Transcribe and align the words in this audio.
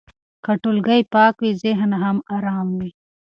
که 0.43 0.51
ټولګی 0.61 1.01
پاک 1.13 1.35
وي، 1.41 1.51
ذهن 1.63 1.91
هم 2.03 2.17
ارام 2.35 2.67
وي. 2.79 2.91